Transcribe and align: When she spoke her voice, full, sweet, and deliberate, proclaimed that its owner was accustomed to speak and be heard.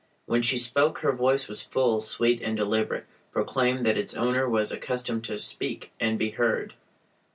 When 0.25 0.41
she 0.41 0.57
spoke 0.57 0.97
her 1.01 1.11
voice, 1.11 1.43
full, 1.63 2.01
sweet, 2.01 2.41
and 2.41 2.57
deliberate, 2.57 3.05
proclaimed 3.31 3.85
that 3.85 3.99
its 3.99 4.15
owner 4.15 4.49
was 4.49 4.71
accustomed 4.71 5.23
to 5.25 5.37
speak 5.37 5.91
and 5.99 6.17
be 6.17 6.31
heard. 6.31 6.73